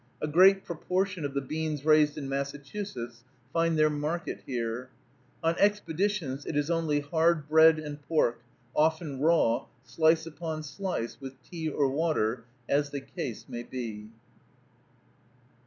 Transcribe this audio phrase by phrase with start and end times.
[0.19, 4.89] A great proportion of the beans raised in Massachusetts find their market here.
[5.43, 8.41] On expeditions it is only hard bread and pork,
[8.75, 14.09] often raw, slice upon slice, with tea or water, as the case may be.